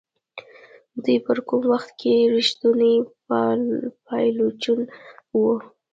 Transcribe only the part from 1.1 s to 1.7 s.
په کوم